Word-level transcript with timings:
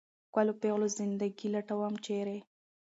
ښکلو 0.27 0.53
پېغلو 0.61 0.87
زنده 0.97 1.27
ګي 1.37 1.47
لټوم، 1.55 1.93
چېرې؟ 2.05 2.37